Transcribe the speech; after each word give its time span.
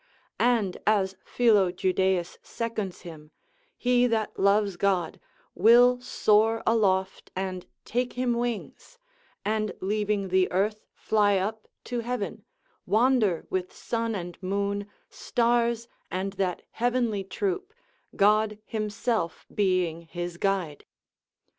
And 0.39 0.77
as 0.87 1.15
Philo 1.23 1.71
Judeus 1.71 2.39
seconds 2.41 3.01
him, 3.01 3.29
he 3.77 4.07
that 4.07 4.39
loves 4.39 4.75
God, 4.75 5.19
will 5.53 5.99
soar 6.01 6.63
aloft 6.65 7.29
and 7.35 7.67
take 7.85 8.13
him 8.13 8.33
wings; 8.33 8.97
and 9.45 9.73
leaving 9.79 10.29
the 10.29 10.51
earth 10.51 10.87
fly 10.95 11.37
up 11.37 11.67
to 11.83 11.99
heaven, 11.99 12.43
wander 12.87 13.45
with 13.51 13.71
sun 13.71 14.15
and 14.15 14.41
moon, 14.41 14.87
stars, 15.11 15.87
and 16.09 16.33
that 16.33 16.63
heavenly 16.71 17.23
troop, 17.23 17.71
God 18.15 18.57
himself 18.65 19.45
being 19.53 20.01
his 20.01 20.37
guide. 20.37 20.83